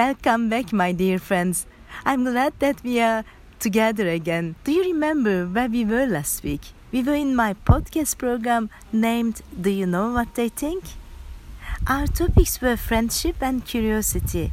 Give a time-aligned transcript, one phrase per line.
[0.00, 1.66] Welcome back, my dear friends.
[2.06, 3.22] I'm glad that we are
[3.58, 4.56] together again.
[4.64, 6.62] Do you remember where we were last week?
[6.90, 10.84] We were in my podcast program named Do You Know What They Think?
[11.86, 14.50] Our topics were friendship and curiosity.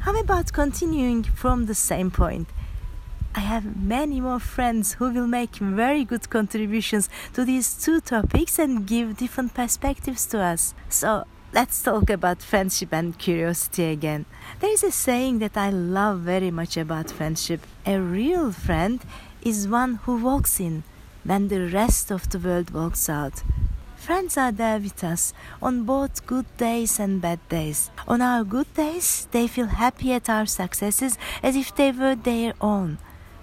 [0.00, 2.48] How about continuing from the same point?
[3.34, 8.58] I have many more friends who will make very good contributions to these two topics
[8.58, 10.74] and give different perspectives to us.
[10.90, 14.24] So let's talk about friendship and curiosity again.
[14.60, 17.60] There is a saying that I love very much about friendship.
[17.84, 19.00] A real friend
[19.42, 20.82] is one who walks in
[21.24, 23.42] when the rest of the world walks out.
[23.96, 27.90] Friends are there with us on both good days and bad days.
[28.08, 32.54] On our good days, they feel happy at our successes as if they were their
[32.60, 32.98] own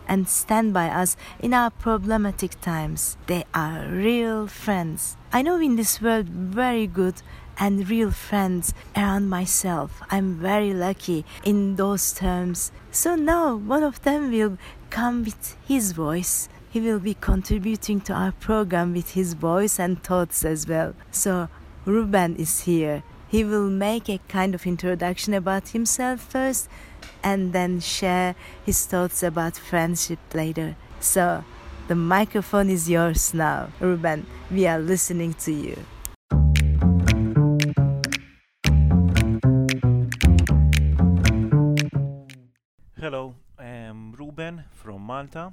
[0.07, 3.15] and stand by us in our problematic times.
[3.27, 5.15] They are real friends.
[5.31, 7.21] I know in this world very good
[7.59, 10.01] and real friends around myself.
[10.09, 12.71] I'm very lucky in those terms.
[12.91, 14.57] So now one of them will
[14.89, 16.49] come with his voice.
[16.71, 20.93] He will be contributing to our program with his voice and thoughts as well.
[21.11, 21.49] So
[21.85, 23.03] Ruben is here.
[23.27, 26.67] He will make a kind of introduction about himself first
[27.23, 30.75] and then share his thoughts about friendship later.
[30.99, 31.43] So,
[31.87, 33.69] the microphone is yours now.
[33.79, 35.77] Ruben, we are listening to you.
[45.19, 45.51] Malta,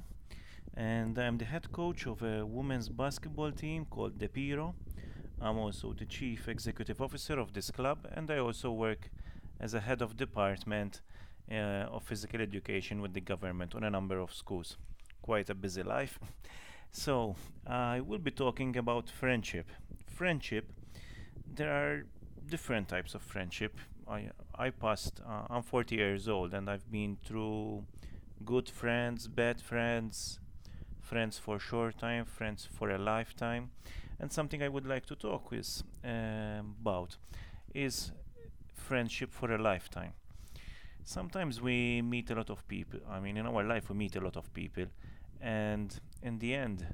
[0.77, 4.73] and I'm the head coach of a women's basketball team called De Piro.
[5.41, 9.09] I'm also the chief executive officer of this club, and I also work
[9.59, 11.01] as a head of department
[11.51, 14.77] uh, of physical education with the government on a number of schools.
[15.21, 16.17] Quite a busy life.
[16.91, 19.67] so, I will be talking about friendship.
[20.05, 20.71] Friendship,
[21.45, 22.05] there are
[22.49, 23.77] different types of friendship.
[24.07, 27.83] I, I passed, uh, I'm 40 years old and I've been through
[28.45, 30.39] good friends, bad friends,
[31.01, 33.71] friends for short time, friends for a lifetime.
[34.19, 37.17] And something I would like to talk with um, about
[37.73, 38.11] is
[38.73, 40.13] friendship for a lifetime
[41.07, 42.99] sometimes we meet a lot of people.
[43.09, 44.85] I mean, in our life, we meet a lot of people,
[45.41, 46.85] and in the end,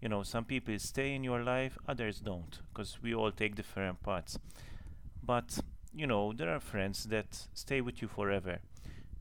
[0.00, 4.02] you know, some people stay in your life, others don't, because we all take different
[4.02, 4.38] paths.
[5.22, 5.58] But
[5.94, 8.58] you know, there are friends that stay with you forever.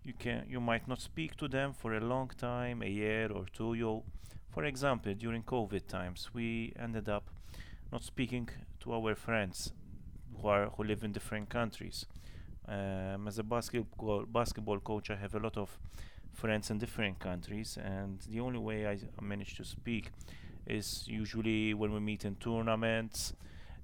[0.08, 3.46] You can, you might not speak to them for a long time, a year or
[3.54, 3.74] two.
[3.76, 4.04] You,
[4.50, 7.26] for example, during COVID times, we ended up
[7.92, 9.74] not speaking to our friends
[10.36, 12.06] who are who live in different countries
[12.68, 15.78] um, as a basketball basketball coach, I have a lot of
[16.34, 20.12] friends in different countries, and the only way I manage to speak
[20.66, 23.34] is usually when we meet in tournaments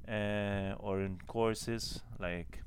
[0.07, 2.61] uh, or in courses like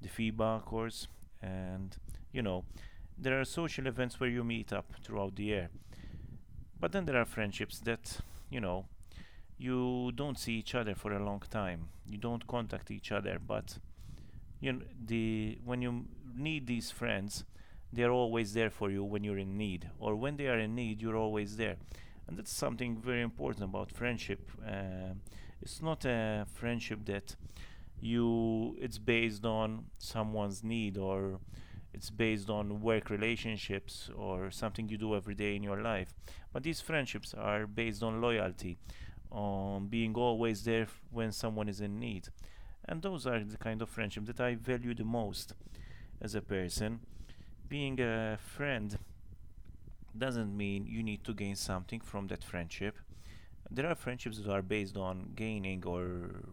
[0.00, 1.08] the FIBA course,
[1.42, 1.96] and
[2.32, 2.64] you know
[3.18, 5.68] there are social events where you meet up throughout the year.
[6.80, 8.18] But then there are friendships that
[8.50, 8.86] you know
[9.58, 11.88] you don't see each other for a long time.
[12.06, 13.78] You don't contact each other, but
[14.60, 16.06] you know, the when you
[16.36, 17.44] need these friends,
[17.92, 21.00] they're always there for you when you're in need, or when they are in need,
[21.02, 21.76] you're always there,
[22.26, 24.50] and that's something very important about friendship.
[24.66, 25.14] Uh,
[25.60, 27.36] it's not a friendship that
[28.00, 31.38] you it's based on someone's need or
[31.94, 36.14] it's based on work relationships or something you do every day in your life
[36.52, 38.78] but these friendships are based on loyalty
[39.30, 42.28] on being always there when someone is in need
[42.84, 45.54] and those are the kind of friendship that I value the most
[46.20, 47.00] as a person.
[47.68, 48.98] Being a friend
[50.16, 52.96] doesn't mean you need to gain something from that friendship.
[53.70, 56.44] There are friendships that are based on gaining or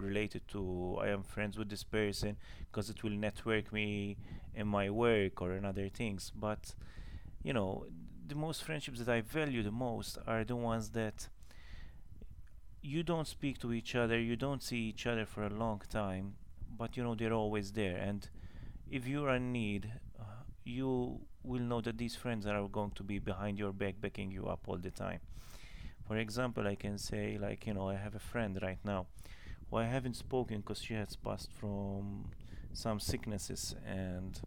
[0.00, 2.36] related to I am friends with this person
[2.70, 4.16] because it will network me
[4.54, 6.32] in my work or in other things.
[6.34, 6.74] But
[7.42, 7.86] you know,
[8.26, 11.28] the most friendships that I value the most are the ones that
[12.82, 16.34] you don't speak to each other, you don't see each other for a long time,
[16.76, 17.96] but you know they're always there.
[17.96, 18.28] And
[18.90, 20.24] if you're in need, uh,
[20.64, 24.46] you will know that these friends are going to be behind your back, backing you
[24.46, 25.20] up all the time.
[26.06, 29.06] For example, I can say, like, you know, I have a friend right now
[29.70, 32.30] who I haven't spoken because she has passed from
[32.72, 34.40] some sicknesses, and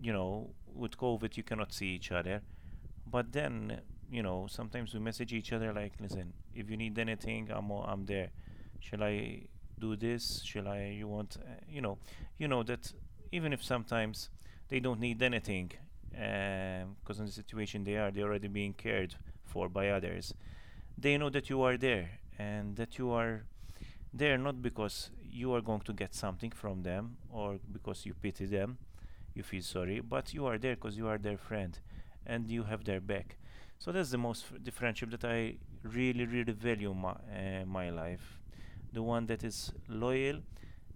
[0.00, 2.42] you know, with COVID, you cannot see each other.
[3.06, 3.80] But then
[4.10, 8.06] you know, sometimes we message each other like, listen, if you need anything, I'm I'm
[8.06, 8.30] there.
[8.80, 9.46] Shall I
[9.78, 10.42] do this?
[10.44, 10.94] Shall I?
[10.98, 11.36] You want?
[11.40, 11.98] Uh, you know,
[12.38, 12.92] you know that
[13.32, 14.30] even if sometimes
[14.68, 15.72] they don't need anything,
[16.10, 19.14] because um, in the situation they are, they're already being cared
[19.44, 20.34] for by others.
[20.98, 23.44] They know that you are there and that you are
[24.16, 28.46] there not because you are going to get something from them or because you pity
[28.46, 28.78] them,
[29.34, 31.78] you feel sorry, but you are there because you are their friend
[32.26, 33.36] and you have their back.
[33.78, 38.40] So that's the most the friendship that I really really value my uh, my life,
[38.92, 40.36] the one that is loyal,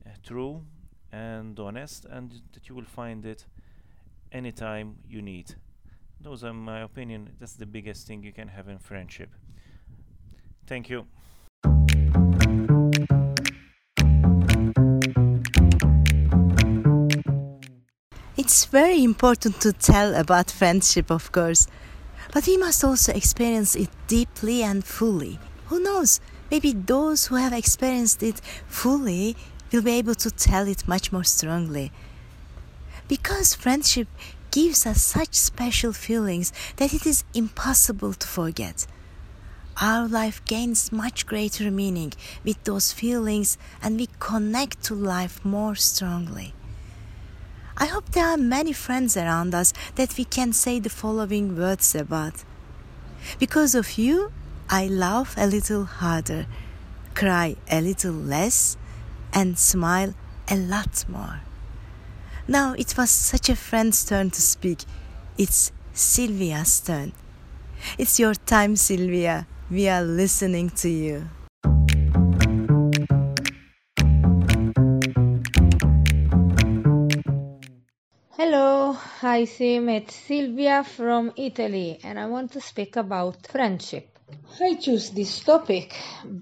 [0.07, 0.65] uh, true,
[1.13, 3.45] and honest, and that you will find it
[4.33, 5.55] anytime you need.
[6.21, 7.31] Those are my opinion.
[7.39, 9.31] That's the biggest thing you can have in friendship.
[10.67, 11.07] Thank you.
[18.51, 21.69] It's very important to tell about friendship, of course,
[22.33, 25.39] but we must also experience it deeply and fully.
[25.67, 26.21] Who knows?
[26.51, 29.37] Maybe those who have experienced it fully
[29.71, 31.93] will be able to tell it much more strongly.
[33.07, 34.09] Because friendship
[34.51, 38.85] gives us such special feelings that it is impossible to forget.
[39.81, 42.15] Our life gains much greater meaning
[42.45, 46.53] with those feelings and we connect to life more strongly.
[47.83, 51.95] I hope there are many friends around us that we can say the following words
[51.95, 52.45] about.
[53.39, 54.33] Because of you,
[54.69, 56.45] I laugh a little harder,
[57.15, 58.77] cry a little less,
[59.33, 60.13] and smile
[60.47, 61.41] a lot more.
[62.47, 64.81] Now it was such a friend's turn to speak.
[65.39, 67.15] It's Silvia's turn.
[67.97, 69.47] It's your time, Silvia.
[69.71, 71.31] We are listening to you.
[78.53, 84.19] Hello, hi Sim, it's Silvia from Italy and I want to speak about friendship.
[84.61, 85.95] I choose this topic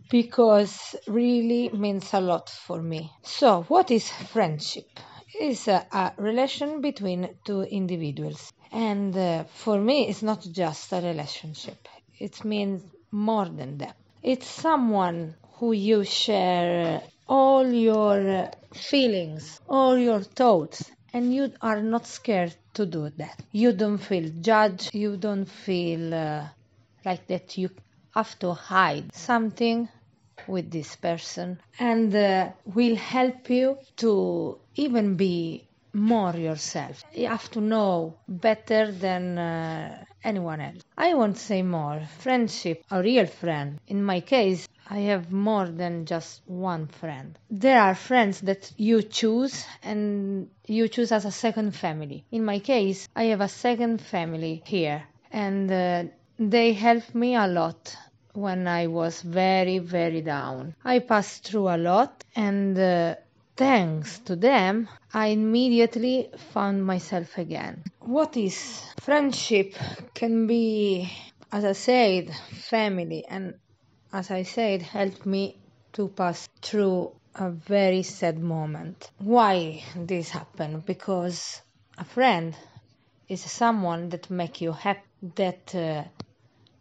[0.09, 3.13] because really means a lot for me.
[3.23, 4.87] So, what is friendship?
[5.39, 8.55] It's a, a relation between two individuals.
[8.73, 11.89] And uh, for me, it's not just a relationship.
[12.19, 13.97] It means more than that.
[14.23, 22.07] It's someone who you share all your feelings, all your thoughts, and you are not
[22.07, 23.37] scared to do that.
[23.51, 26.45] You don't feel judged, you don't feel uh,
[27.05, 27.71] like that you
[28.15, 29.89] have to hide something
[30.47, 37.03] with this person and uh, will help you to even be more yourself.
[37.13, 40.83] You have to know better than uh, anyone else.
[40.97, 42.01] I won't say more.
[42.21, 43.81] Friendship, a real friend.
[43.89, 47.39] In my case, I have more than just one friend.
[47.51, 52.25] There are friends that you choose and you choose as a second family.
[52.31, 56.05] In my case, I have a second family here and uh,
[56.39, 57.97] they help me a lot
[58.33, 60.75] when I was very, very down.
[60.85, 63.17] I passed through a lot and uh,
[63.57, 67.83] thanks to them, I immediately found myself again.
[68.01, 69.75] What is friendship
[70.15, 71.13] can be,
[71.53, 72.35] as I said,
[72.71, 73.55] family and
[74.13, 75.57] as I said, helped me
[75.93, 79.11] to pass through a very sad moment.
[79.19, 80.87] Why this happened?
[80.87, 81.61] Because
[81.97, 82.55] a friend
[83.29, 85.03] is someone that make you happy,
[85.37, 86.05] that uh,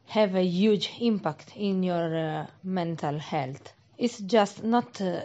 [0.06, 3.74] have a huge impact in your uh, mental health.
[3.98, 5.22] It's just not uh,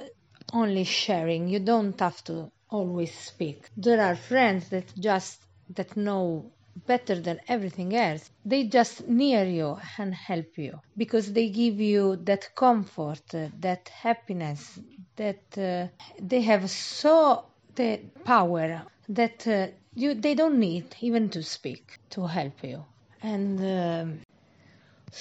[0.53, 1.49] only sharing.
[1.49, 3.69] You don't have to always speak.
[3.77, 5.41] There are friends that just
[5.75, 6.51] that know
[6.87, 8.31] better than everything else.
[8.45, 13.89] They just near you and help you because they give you that comfort, uh, that
[13.89, 14.79] happiness,
[15.17, 15.89] that uh,
[16.21, 22.27] they have so the power that uh, you they don't need even to speak to
[22.27, 22.85] help you.
[23.23, 24.21] And um,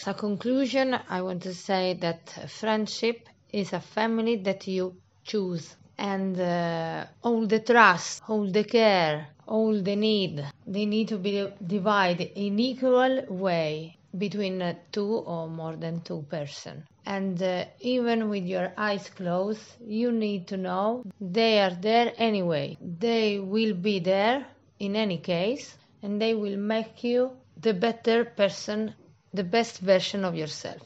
[0.07, 6.39] a conclusion, I want to say that friendship is a family that you choose and
[6.39, 12.31] uh, all the trust, all the care, all the need, they need to be divided
[12.35, 16.83] in equal way between uh, two or more than two person.
[17.05, 22.77] And uh, even with your eyes closed, you need to know they are there anyway.
[22.81, 24.45] They will be there
[24.79, 28.95] in any case, and they will make you the better person,
[29.33, 30.81] the best version of yourself.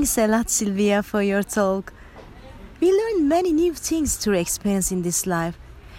[0.00, 1.92] Thanks a lot, Silvia, for your talk.
[2.80, 5.58] We learn many new things through experience in this life.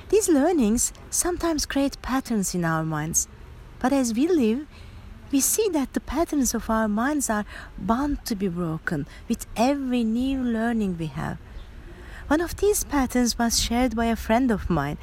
[0.09, 3.27] These learnings sometimes create patterns in our minds.
[3.77, 4.65] But as we live,
[5.31, 7.45] we see that the patterns of our minds are
[7.77, 11.37] bound to be broken with every new learning we have.
[12.25, 14.97] One of these patterns was shared by a friend of mine.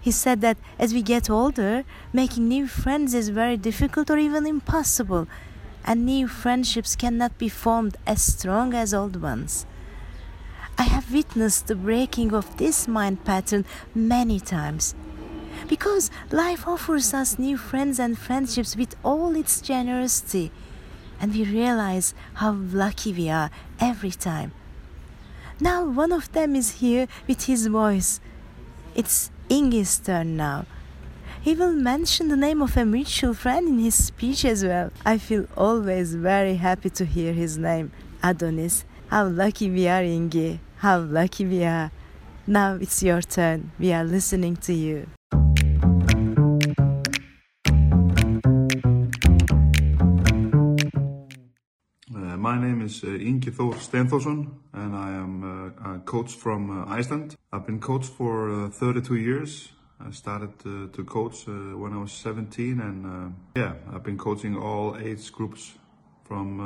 [0.00, 4.44] He said that as we get older, making new friends is very difficult or even
[4.44, 5.28] impossible
[5.88, 9.64] and new friendships cannot be formed as strong as old ones.
[10.76, 13.64] I have witnessed the breaking of this mind pattern
[13.94, 14.94] many times.
[15.66, 20.52] Because life offers us new friends and friendships with all its generosity,
[21.18, 24.52] and we realize how lucky we are every time.
[25.58, 28.20] Now one of them is here with his voice.
[28.94, 30.66] It's Ingi's turn now.
[31.40, 34.90] He will mention the name of a mutual friend in his speech as well.
[35.06, 37.92] I feel always very happy to hear his name,
[38.22, 38.84] Adonis.
[39.08, 40.58] How lucky we are, Ingi.
[40.78, 41.90] How lucky we are.
[42.46, 43.70] Now it's your turn.
[43.78, 45.06] We are listening to you.
[52.14, 55.42] Uh, my name is uh, Ingi Thor Steinthorsson and I am
[55.84, 57.36] uh, a coach from uh, Iceland.
[57.52, 59.68] I've been coach for uh, 32 years.
[60.00, 60.58] I started
[60.92, 65.32] to coach uh, when I was 17 and uh, yeah, I've been coaching all age
[65.32, 65.72] groups
[66.24, 66.60] from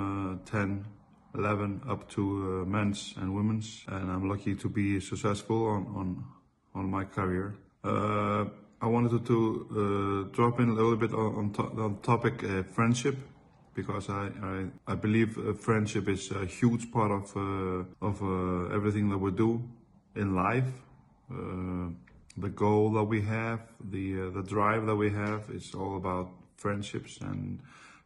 [0.44, 0.84] uh, 10,
[1.34, 2.22] 11 up to
[2.62, 6.24] uh, men's and women's and I'm lucky to be successful on, on,
[6.74, 7.54] on my career.
[7.82, 8.44] Uh,
[8.82, 12.42] I wanted to, uh, drop in a little bit on, on, to- on topic
[12.74, 13.16] friendship
[13.74, 17.34] because I, I, I believe friendship is a huge part of,
[18.02, 19.62] of everything that we do
[20.14, 20.68] in life.
[22.36, 26.30] The goal that we have, the, uh, the drive that we have is all about
[26.56, 27.60] friendships and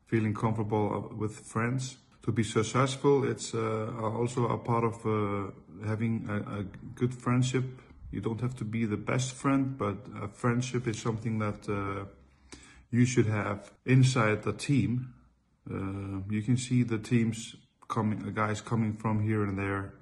[0.07, 1.99] feeling comfortable with friends.
[2.25, 5.53] To be successful, it's uh, also a part of uh,
[5.87, 6.63] having a, a
[6.97, 7.65] good friendship.
[8.11, 12.07] You don't have to be the best friend, but a friendship is something that uh,
[12.91, 15.15] you should have inside the team.
[15.71, 17.55] Uh, you can see the teams
[17.89, 19.95] coming, guys coming from here and there.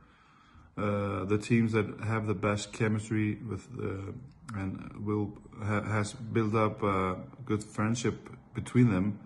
[0.77, 4.11] Uh, the teams that have the best chemistry with uh,
[4.59, 9.21] and will ha- has built up a good friendship between them.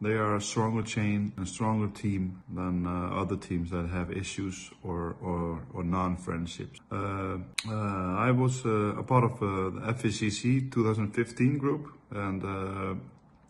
[0.00, 4.70] They are a stronger chain and stronger team than uh, other teams that have issues
[4.84, 6.78] or or, or non-friendships.
[6.90, 7.72] Uh, uh,
[8.28, 12.44] I was a part of the FECC 2015 group, and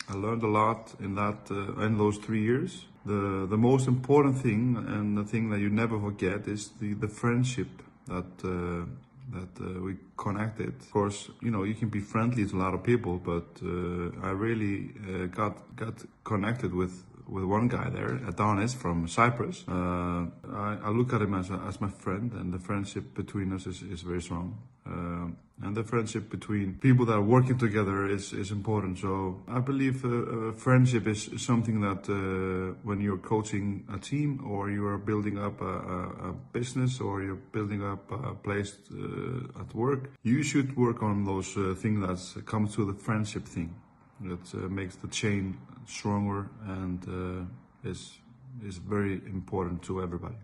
[0.08, 2.86] I learned a lot in that in those three years.
[3.04, 7.08] The the most important thing and the thing that you never forget is the the
[7.08, 7.68] friendship
[8.06, 8.44] that.
[8.44, 8.86] Uh,
[9.30, 10.74] that uh, we connected.
[10.80, 14.26] Of course, you know you can be friendly to a lot of people, but uh,
[14.26, 19.64] I really uh, got got connected with with one guy there, Adonis from Cyprus.
[19.68, 23.52] Uh, I, I look at him as, a, as my friend, and the friendship between
[23.52, 24.58] us is, is very strong.
[24.90, 25.28] Uh,
[25.62, 28.98] and the friendship between people that are working together is, is important.
[28.98, 34.42] So I believe uh, uh, friendship is something that uh, when you're coaching a team
[34.46, 38.74] or you are building up a, a, a business or you're building up a place
[38.90, 42.00] uh, at work, you should work on those uh, things
[42.34, 43.74] that come to the friendship thing.
[44.22, 47.48] That uh, makes the chain stronger and
[47.84, 48.18] is
[48.66, 50.36] is very important to everybody.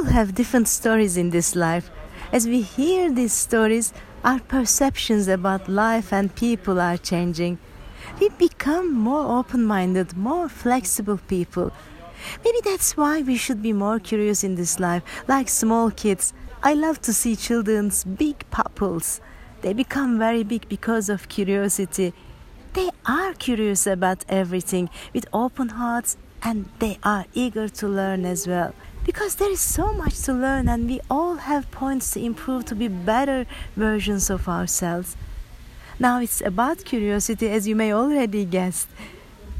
[0.00, 1.90] All have different stories in this life.
[2.32, 3.92] As we hear these stories,
[4.24, 7.58] our perceptions about life and people are changing.
[8.18, 11.70] We become more open minded, more flexible people.
[12.42, 16.32] Maybe that's why we should be more curious in this life, like small kids.
[16.62, 19.20] I love to see children's big pupils.
[19.60, 22.14] They become very big because of curiosity.
[22.72, 28.46] They are curious about everything with open hearts and they are eager to learn as
[28.46, 28.74] well.
[29.10, 32.76] Because there is so much to learn and we all have points to improve to
[32.76, 35.16] be better versions of ourselves.
[35.98, 38.86] Now it's about curiosity, as you may already guess.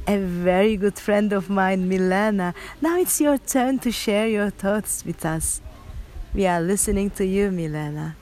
[0.07, 2.54] A very good friend of mine, Milena.
[2.80, 5.61] Now it's your turn to share your thoughts with us.
[6.33, 8.14] We are listening to you, Milena.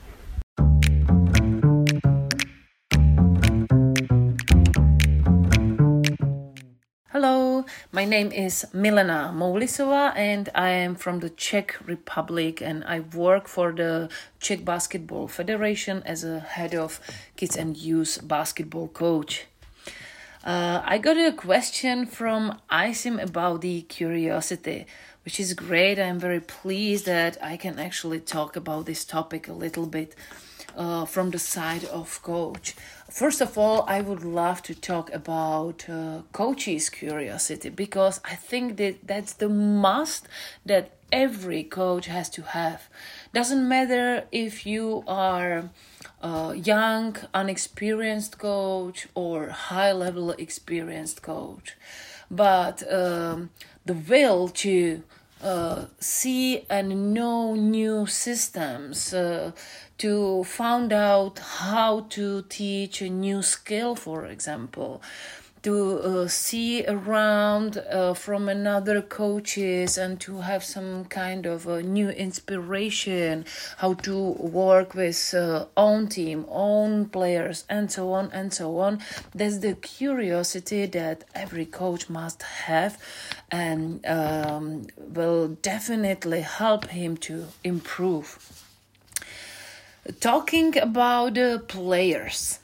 [7.99, 13.49] My name is Milena Moulisova and I am from the Czech Republic and I work
[13.49, 17.01] for the Czech Basketball Federation as a head of
[17.37, 19.47] kids and youth basketball coach.
[20.45, 24.87] Uh, I got a question from Isim about the curiosity,
[25.25, 25.99] which is great.
[25.99, 30.15] I'm very pleased that I can actually talk about this topic a little bit
[30.77, 32.77] uh, from the side of coach.
[33.19, 38.77] First of all, I would love to talk about uh, coach's curiosity because I think
[38.77, 40.29] that that's the must
[40.65, 42.89] that every coach has to have.
[43.35, 45.71] Doesn't matter if you are
[46.23, 51.77] a young, unexperienced coach or high level experienced coach,
[52.31, 53.51] but um,
[53.85, 55.03] the will to
[55.43, 59.53] uh, see and know new systems, uh,
[59.99, 65.03] to find out how to teach a new skill, for example,
[65.63, 72.11] to uh, see around uh, from another coaches and to have some kind of new
[72.11, 73.45] inspiration
[73.79, 79.01] how to work with uh, own team own players and so on and so on.
[79.35, 82.97] That's the curiosity that every coach must have
[83.51, 88.68] and um, will definitely help him to improve
[90.21, 92.61] talking about the players.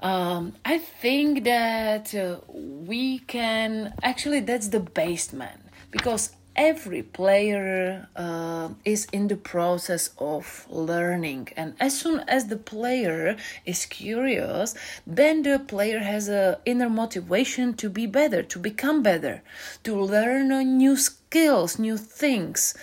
[0.00, 8.68] Um, I think that uh, we can actually that's the basement because every player uh,
[8.84, 11.48] is in the process of learning.
[11.56, 14.74] And as soon as the player is curious
[15.06, 19.42] then the player has a inner motivation to be better to become better
[19.84, 22.74] to learn new skills new things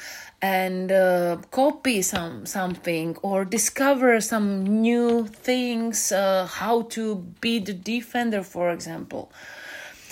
[0.46, 4.48] and uh, copy some something or discover some
[4.88, 7.04] new things uh, how to
[7.42, 9.32] be the defender for example.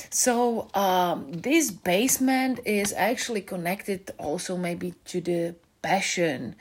[0.09, 6.55] So um, this basement is actually connected also maybe to the passion.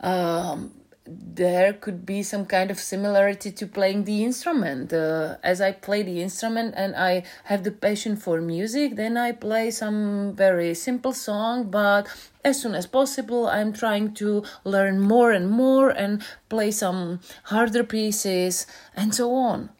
[0.00, 0.58] Um,
[1.10, 4.92] there could be some kind of similarity to playing the instrument.
[4.92, 9.32] Uh, as I play the instrument and I have the passion for music, then I
[9.32, 12.06] play some very simple song, but
[12.44, 17.84] as soon as possible, I'm trying to learn more and more and play some harder
[17.84, 19.70] pieces and so on.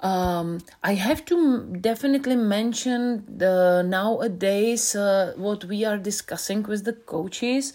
[0.00, 6.92] Um, I have to definitely mention the nowadays uh, what we are discussing with the
[6.92, 7.72] coaches.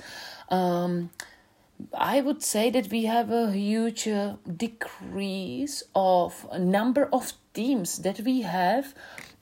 [0.49, 1.09] Um,
[1.93, 8.19] I would say that we have a huge uh, decrease of number of teams that
[8.21, 8.93] we have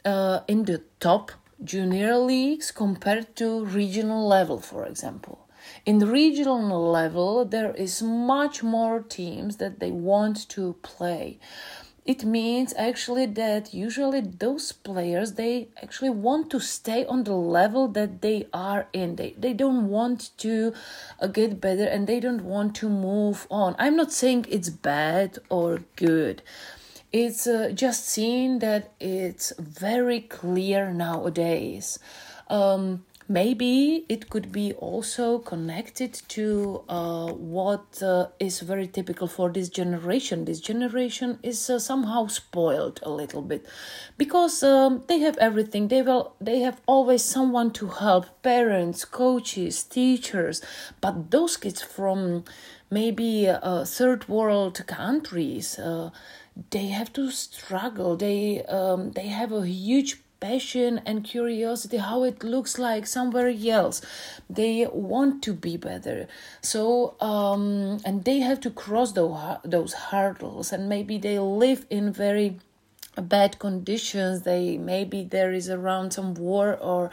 [0.05, 1.31] uh, in the top
[1.63, 5.48] junior leagues compared to regional level, for example.
[5.86, 11.39] In the regional level, there is much more teams that they want to play
[12.03, 17.88] it means actually that usually those players they actually want to stay on the level
[17.89, 19.17] that they are in.
[19.17, 20.74] They, they don't want to
[21.20, 23.75] uh, get better and they don't want to move on.
[23.77, 26.41] I'm not saying it's bad or good.
[27.14, 32.00] It's uh, just seeing that it's very clear nowadays.
[32.48, 39.50] Um, Maybe it could be also connected to uh, what uh, is very typical for
[39.50, 40.44] this generation.
[40.44, 43.65] This generation is uh, somehow spoiled a little bit
[44.17, 45.87] because um, they have everything.
[45.87, 46.35] They will.
[46.41, 50.61] They have always someone to help: parents, coaches, teachers.
[51.00, 52.44] But those kids from
[52.89, 56.09] maybe uh, third world countries, uh,
[56.72, 58.17] they have to struggle.
[58.17, 64.01] They um, they have a huge passion and curiosity how it looks like somewhere else.
[64.49, 66.27] They want to be better.
[66.61, 72.11] So um and they have to cross those those hurdles and maybe they live in
[72.11, 72.59] very
[73.15, 74.41] bad conditions.
[74.41, 77.11] They maybe there is around some war or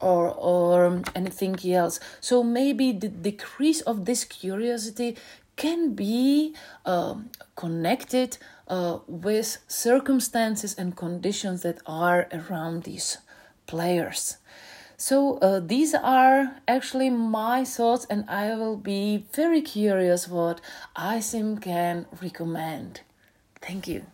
[0.00, 2.00] or or anything else.
[2.20, 5.16] So maybe the decrease of this curiosity
[5.56, 6.54] can be
[6.84, 7.14] uh,
[7.56, 8.38] connected
[8.72, 13.18] uh, with circumstances and conditions that are around these
[13.66, 14.38] players.
[14.96, 20.62] So uh, these are actually my thoughts, and I will be very curious what
[20.96, 23.02] ISIM can recommend.
[23.60, 24.06] Thank you.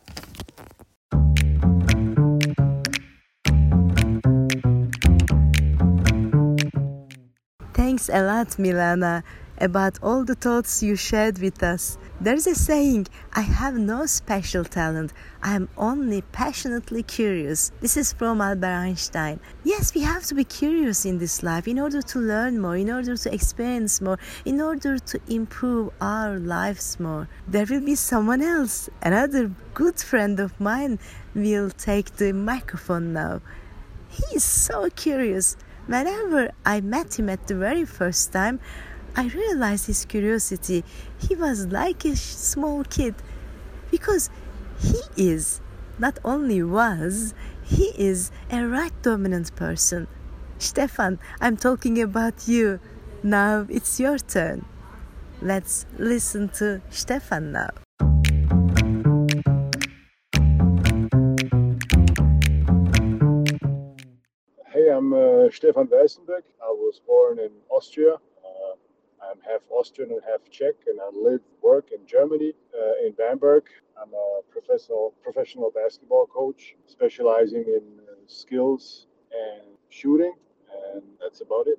[7.74, 9.22] Thanks a lot, Milana
[9.60, 11.98] about all the thoughts you shared with us.
[12.20, 17.70] There's a saying, I have no special talent, I am only passionately curious.
[17.80, 19.40] This is from Albert Einstein.
[19.64, 22.90] Yes, we have to be curious in this life in order to learn more, in
[22.90, 27.28] order to experience more, in order to improve our lives more.
[27.46, 30.98] There will be someone else, another good friend of mine
[31.34, 33.40] will take the microphone now.
[34.08, 35.56] He is so curious.
[35.86, 38.60] Whenever I met him at the very first time,
[39.16, 40.84] I realized his curiosity.
[41.18, 43.14] He was like a small kid
[43.90, 44.30] because
[44.80, 45.60] he is,
[45.98, 50.06] not only was, he is a right dominant person.
[50.58, 52.80] Stefan, I'm talking about you.
[53.22, 54.64] Now it's your turn.
[55.40, 57.70] Let's listen to Stefan now.
[64.72, 66.42] Hey, I'm uh, Stefan Weißenberg.
[66.62, 68.16] I was born in Austria
[69.30, 73.64] I'm half Austrian and half Czech, and I live, work in Germany, uh, in Bamberg.
[74.00, 80.34] I'm a professional professional basketball coach, specializing in uh, skills and shooting,
[80.94, 81.78] and that's about it.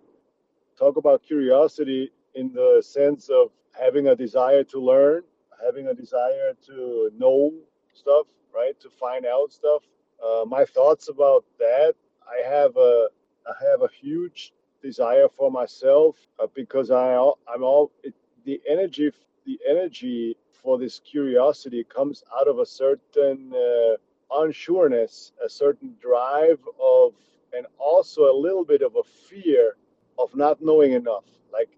[0.77, 5.23] Talk about curiosity in the sense of having a desire to learn,
[5.65, 7.51] having a desire to know
[7.93, 8.79] stuff, right?
[8.81, 9.83] To find out stuff.
[10.23, 11.95] Uh, my thoughts about that,
[12.27, 13.07] I have a
[13.47, 17.13] I have a huge desire for myself uh, because I
[17.51, 18.13] I'm all it,
[18.45, 19.11] the energy
[19.45, 23.95] the energy for this curiosity comes out of a certain uh,
[24.31, 27.13] unsureness, a certain drive of,
[27.55, 29.75] and also a little bit of a fear
[30.17, 31.23] of not knowing enough.
[31.51, 31.69] Like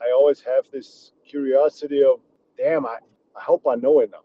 [0.00, 2.20] I always have this curiosity of,
[2.56, 2.98] damn, I,
[3.36, 4.24] I hope I know enough.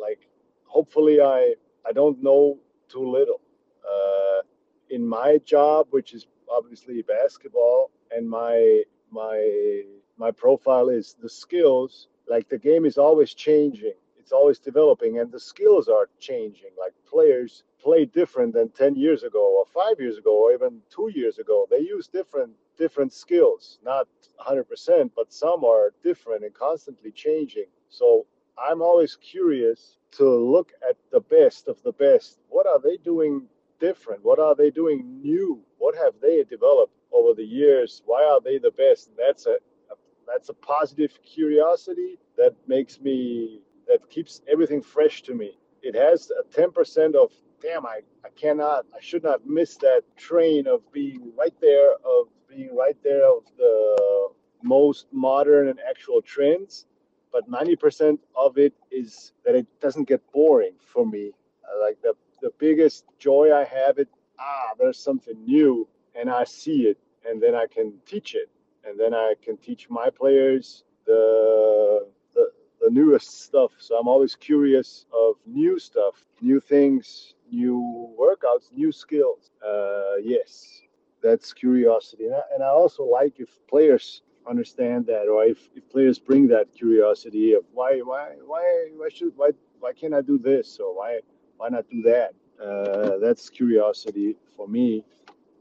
[0.00, 0.28] Like
[0.64, 1.54] hopefully I
[1.86, 3.40] I don't know too little.
[3.84, 4.42] Uh,
[4.90, 9.82] in my job, which is obviously basketball, and my my
[10.16, 12.08] my profile is the skills.
[12.28, 16.70] Like the game is always changing, it's always developing, and the skills are changing.
[16.78, 21.10] Like players play different than 10 years ago, or five years ago, or even two
[21.14, 21.66] years ago.
[21.70, 24.06] They use different different skills, not
[24.46, 27.66] 100%, but some are different and constantly changing.
[27.88, 28.26] So
[28.58, 32.38] I'm always curious to look at the best of the best.
[32.48, 33.46] What are they doing
[33.78, 34.24] different?
[34.24, 35.62] What are they doing new?
[35.78, 38.02] What have they developed over the years?
[38.06, 39.10] Why are they the best?
[39.16, 39.52] That's a,
[39.90, 39.94] a
[40.26, 45.58] that's a positive curiosity that makes me that keeps everything fresh to me.
[45.82, 50.66] It has a 10% of damn I, I cannot I should not miss that train
[50.66, 54.28] of being right there of being right there of the
[54.62, 56.86] most modern and actual trends
[57.32, 61.32] but 90% of it is that it doesn't get boring for me
[61.80, 66.82] like the the biggest joy I have it ah there's something new and I see
[66.86, 66.98] it
[67.28, 68.50] and then I can teach it.
[68.84, 73.72] And then I can teach my players the the, the newest stuff.
[73.78, 79.50] So I'm always curious of new stuff new things new workouts new skills.
[79.66, 80.82] Uh, yes
[81.22, 82.26] that's curiosity.
[82.26, 86.46] And I, and I also like if players understand that or if, if players bring
[86.48, 90.78] that curiosity of why why why why should why why can't I do this?
[90.78, 91.20] Or why
[91.58, 92.32] why not do that?
[92.62, 95.04] Uh, that's curiosity for me.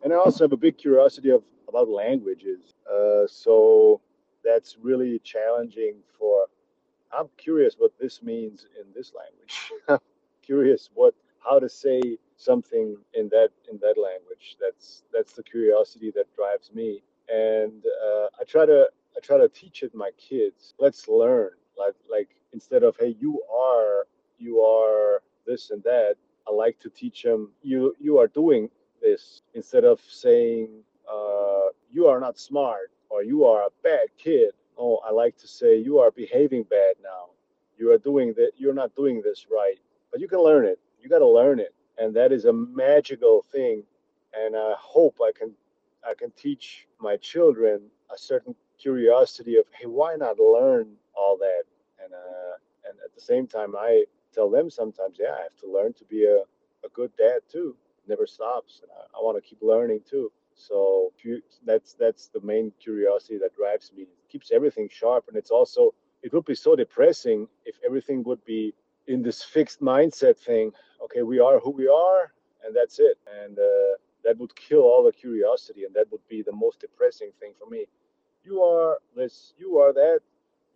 [0.03, 2.75] And I also have a big curiosity of about languages.
[2.89, 3.99] Uh, so
[4.43, 6.45] that's really challenging for.
[7.11, 10.01] I'm curious what this means in this language.
[10.43, 12.01] curious what how to say
[12.37, 14.57] something in that in that language.
[14.61, 17.03] That's that's the curiosity that drives me.
[17.29, 20.73] And uh, I try to I try to teach it my kids.
[20.79, 21.51] Let's learn.
[21.77, 24.07] Like like instead of hey you are
[24.37, 26.15] you are this and that.
[26.47, 28.69] I like to teach them you you are doing
[29.01, 30.69] this instead of saying
[31.11, 34.51] uh, you are not smart or you are a bad kid.
[34.77, 37.31] Oh, I like to say you are behaving bad now.
[37.77, 38.51] You are doing that.
[38.57, 39.79] You're not doing this right.
[40.11, 40.79] But you can learn it.
[41.01, 43.83] You got to learn it, and that is a magical thing.
[44.33, 45.51] And I hope I can
[46.07, 47.81] I can teach my children
[48.13, 51.63] a certain curiosity of hey, why not learn all that?
[52.03, 52.55] And uh,
[52.89, 56.05] and at the same time, I tell them sometimes, yeah, I have to learn to
[56.05, 56.39] be a,
[56.85, 57.75] a good dad too.
[58.07, 58.81] Never stops.
[58.81, 60.31] And I, I want to keep learning too.
[60.55, 61.11] So
[61.65, 64.03] that's that's the main curiosity that drives me.
[64.03, 68.43] It keeps everything sharp, and it's also it would be so depressing if everything would
[68.43, 68.73] be
[69.07, 70.71] in this fixed mindset thing.
[71.03, 72.33] Okay, we are who we are,
[72.65, 73.17] and that's it.
[73.41, 77.31] And uh, that would kill all the curiosity, and that would be the most depressing
[77.39, 77.85] thing for me.
[78.43, 80.21] You are this, you are that,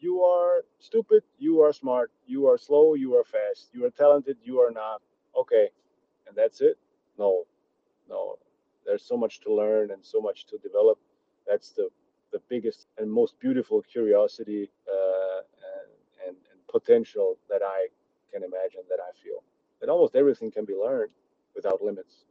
[0.02, 4.38] you are stupid, you are smart, you are slow, you are fast, you are talented,
[4.44, 5.02] you are not.
[5.40, 5.70] Okay,
[6.28, 6.78] and that's it?
[7.20, 7.46] No,
[8.10, 8.38] no.
[8.86, 11.00] There's so much to learn and so much to develop.
[11.48, 11.90] That's the
[12.34, 17.88] the biggest and most beautiful curiosity uh, and, and, and potential that I
[18.34, 19.44] can imagine that I feel.
[19.82, 21.12] That almost everything can be learned
[21.56, 22.26] without limits.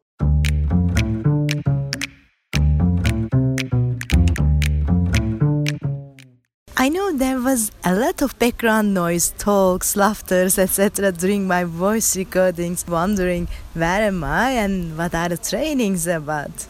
[6.80, 11.12] I know there was a lot of background noise, talks, laughters, etc.
[11.12, 16.66] during my voice recordings, wondering where am I and what are the trainings about.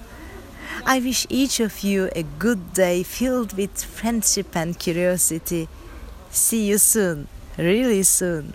[0.84, 5.68] I wish each of you a good day filled with friendship and curiosity.
[6.32, 8.54] See you soon, really soon.